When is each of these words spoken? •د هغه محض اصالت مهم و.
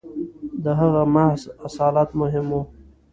•د 0.63 0.65
هغه 0.79 1.01
محض 1.15 1.41
اصالت 1.67 2.09
مهم 2.21 2.47
و. 2.53 2.61